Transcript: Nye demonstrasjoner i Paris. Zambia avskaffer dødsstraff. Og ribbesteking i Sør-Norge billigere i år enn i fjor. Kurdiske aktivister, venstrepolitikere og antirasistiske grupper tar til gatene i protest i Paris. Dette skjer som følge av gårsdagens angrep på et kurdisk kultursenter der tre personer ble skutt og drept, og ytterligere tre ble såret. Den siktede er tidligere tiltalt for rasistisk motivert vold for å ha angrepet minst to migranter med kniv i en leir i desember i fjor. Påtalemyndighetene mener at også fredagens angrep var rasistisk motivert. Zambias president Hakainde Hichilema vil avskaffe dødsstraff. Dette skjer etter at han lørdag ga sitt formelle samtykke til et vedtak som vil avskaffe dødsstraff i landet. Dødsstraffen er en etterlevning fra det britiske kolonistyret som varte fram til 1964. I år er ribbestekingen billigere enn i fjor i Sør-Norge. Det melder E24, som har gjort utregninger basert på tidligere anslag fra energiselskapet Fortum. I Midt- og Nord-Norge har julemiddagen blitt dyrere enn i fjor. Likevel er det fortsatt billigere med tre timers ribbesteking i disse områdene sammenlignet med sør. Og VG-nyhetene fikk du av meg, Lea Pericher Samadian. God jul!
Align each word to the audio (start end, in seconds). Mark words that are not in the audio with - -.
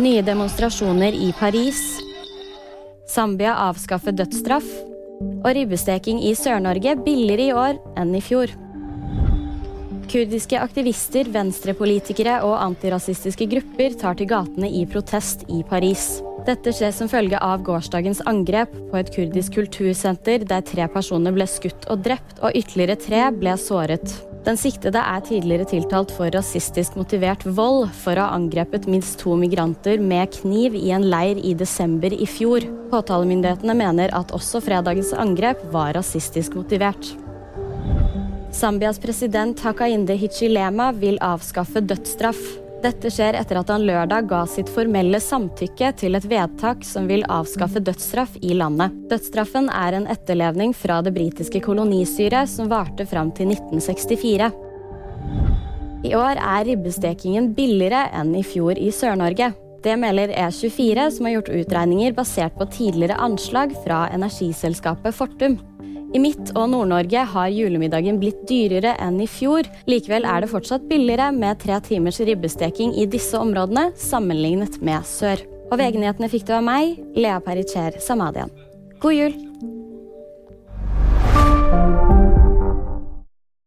Nye 0.00 0.22
demonstrasjoner 0.24 1.12
i 1.12 1.34
Paris. 1.36 2.00
Zambia 3.08 3.52
avskaffer 3.68 4.14
dødsstraff. 4.16 4.64
Og 5.44 5.50
ribbesteking 5.52 6.22
i 6.24 6.32
Sør-Norge 6.32 6.94
billigere 7.04 7.44
i 7.44 7.52
år 7.52 7.76
enn 8.00 8.14
i 8.16 8.22
fjor. 8.24 8.54
Kurdiske 10.08 10.56
aktivister, 10.60 11.28
venstrepolitikere 11.34 12.38
og 12.46 12.56
antirasistiske 12.62 13.50
grupper 13.52 13.92
tar 14.00 14.16
til 14.16 14.32
gatene 14.32 14.72
i 14.80 14.86
protest 14.88 15.44
i 15.52 15.60
Paris. 15.68 16.22
Dette 16.48 16.72
skjer 16.72 16.96
som 16.96 17.12
følge 17.12 17.36
av 17.44 17.60
gårsdagens 17.68 18.24
angrep 18.28 18.72
på 18.88 18.98
et 18.98 19.12
kurdisk 19.12 19.60
kultursenter 19.60 20.48
der 20.48 20.64
tre 20.72 20.88
personer 20.88 21.36
ble 21.36 21.44
skutt 21.44 21.84
og 21.92 22.00
drept, 22.08 22.40
og 22.40 22.56
ytterligere 22.56 22.96
tre 22.96 23.26
ble 23.36 23.60
såret. 23.60 24.22
Den 24.42 24.56
siktede 24.58 24.98
er 24.98 25.22
tidligere 25.22 25.68
tiltalt 25.70 26.10
for 26.10 26.32
rasistisk 26.34 26.96
motivert 26.98 27.44
vold 27.46 27.84
for 27.94 28.18
å 28.18 28.24
ha 28.26 28.34
angrepet 28.34 28.88
minst 28.90 29.20
to 29.20 29.36
migranter 29.38 30.02
med 30.02 30.32
kniv 30.34 30.74
i 30.74 30.90
en 30.90 31.06
leir 31.06 31.38
i 31.38 31.52
desember 31.54 32.10
i 32.10 32.26
fjor. 32.26 32.66
Påtalemyndighetene 32.90 33.76
mener 33.78 34.10
at 34.18 34.34
også 34.34 34.58
fredagens 34.66 35.12
angrep 35.14 35.62
var 35.70 35.94
rasistisk 35.94 36.56
motivert. 36.58 37.12
Zambias 38.52 38.98
president 39.00 39.62
Hakainde 39.62 40.18
Hichilema 40.18 40.90
vil 40.92 41.22
avskaffe 41.22 41.80
dødsstraff. 41.86 42.42
Dette 42.82 43.12
skjer 43.14 43.36
etter 43.38 43.60
at 43.60 43.68
han 43.70 43.84
lørdag 43.86 44.26
ga 44.26 44.40
sitt 44.50 44.70
formelle 44.72 45.20
samtykke 45.22 45.92
til 46.00 46.18
et 46.18 46.24
vedtak 46.26 46.82
som 46.86 47.06
vil 47.06 47.22
avskaffe 47.30 47.78
dødsstraff 47.78 48.34
i 48.42 48.56
landet. 48.58 48.96
Dødsstraffen 49.12 49.68
er 49.70 49.94
en 49.94 50.08
etterlevning 50.10 50.74
fra 50.74 50.98
det 51.06 51.12
britiske 51.14 51.62
kolonistyret 51.62 52.50
som 52.50 52.70
varte 52.72 53.06
fram 53.06 53.30
til 53.38 53.54
1964. 53.54 54.50
I 56.02 56.14
år 56.18 56.40
er 56.42 56.66
ribbestekingen 56.66 57.52
billigere 57.54 58.08
enn 58.18 58.34
i 58.34 58.42
fjor 58.42 58.74
i 58.74 58.90
Sør-Norge. 58.90 59.52
Det 59.82 59.94
melder 59.98 60.34
E24, 60.34 61.06
som 61.14 61.26
har 61.26 61.36
gjort 61.36 61.54
utregninger 61.54 62.18
basert 62.18 62.58
på 62.58 62.66
tidligere 62.74 63.18
anslag 63.22 63.76
fra 63.86 64.08
energiselskapet 64.14 65.14
Fortum. 65.14 65.60
I 66.12 66.20
Midt- 66.20 66.50
og 66.52 66.68
Nord-Norge 66.68 67.22
har 67.32 67.52
julemiddagen 67.52 68.18
blitt 68.20 68.42
dyrere 68.48 68.92
enn 69.00 69.16
i 69.24 69.28
fjor. 69.30 69.64
Likevel 69.88 70.26
er 70.28 70.44
det 70.44 70.50
fortsatt 70.52 70.84
billigere 70.90 71.30
med 71.32 71.60
tre 71.62 71.78
timers 71.86 72.20
ribbesteking 72.20 72.92
i 73.00 73.06
disse 73.08 73.38
områdene 73.40 73.88
sammenlignet 73.96 74.76
med 74.84 75.08
sør. 75.08 75.40
Og 75.72 75.80
VG-nyhetene 75.80 76.28
fikk 76.28 76.44
du 76.50 76.52
av 76.58 76.66
meg, 76.68 77.00
Lea 77.16 77.40
Pericher 77.40 77.96
Samadian. 78.04 78.52
God 79.00 79.16
jul! 79.16 79.51